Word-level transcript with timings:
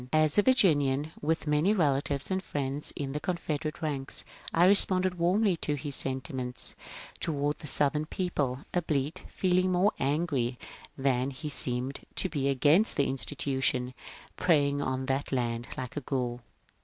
As 0.11 0.35
a 0.35 0.41
Virginian, 0.41 1.11
with 1.21 1.45
many 1.45 1.75
relatives 1.75 2.31
and 2.31 2.43
friends 2.43 2.91
in 2.95 3.11
the 3.11 3.19
Confeder 3.19 3.67
ate 3.67 3.83
ranks, 3.83 4.25
I 4.51 4.65
responded 4.65 5.19
warmly 5.19 5.55
to 5.57 5.75
his 5.75 5.95
sentiments 5.95 6.73
toward 7.19 7.59
the 7.59 7.67
Southern 7.67 8.07
people, 8.07 8.65
albeit 8.75 9.21
feeling 9.29 9.71
more 9.71 9.91
angry 9.99 10.57
than 10.97 11.29
he 11.29 11.49
seemed 11.49 11.99
to 12.15 12.29
be 12.29 12.49
against 12.49 12.97
the 12.97 13.05
institution 13.07 13.93
preying 14.37 14.81
on 14.81 15.05
that 15.05 15.31
land 15.31 15.67
like 15.77 15.95
a 15.95 16.01
ghoul. 16.01 16.41